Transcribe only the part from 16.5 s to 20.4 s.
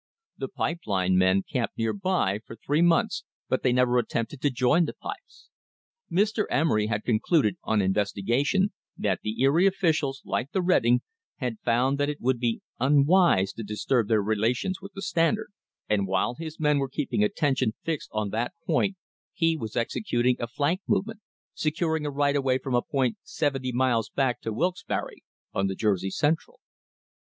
men were keeping attention fixed on that point he was executing